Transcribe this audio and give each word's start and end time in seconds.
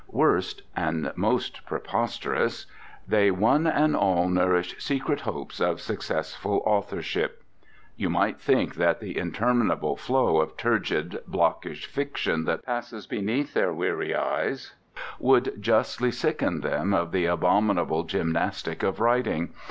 Worst, 0.09 0.63
and 0.75 1.11
most 1.15 1.63
preposterous, 1.67 2.65
they 3.07 3.29
one 3.29 3.67
and 3.67 3.95
all 3.95 4.29
nourish 4.29 4.75
secret 4.83 5.19
hopes 5.19 5.59
of 5.59 5.79
successful 5.79 6.63
authorship. 6.65 7.43
You 7.95 8.09
might 8.09 8.41
think 8.41 8.73
that 8.77 8.99
the 8.99 9.15
interminable 9.15 9.95
flow 9.95 10.37
of 10.41 10.57
turgid 10.57 11.19
blockish 11.27 11.85
fiction 11.85 12.45
that 12.45 12.65
passes 12.65 13.05
beneath 13.05 13.53
their 13.53 13.71
weary 13.75 14.15
eyes 14.15 14.73
would 15.19 15.61
justly 15.61 16.09
sicken 16.11 16.61
them 16.61 16.95
of 16.95 17.11
the 17.11 17.27
abominable 17.27 18.03
gymnastic 18.05 18.81
of 18.81 18.99
writing. 18.99 19.53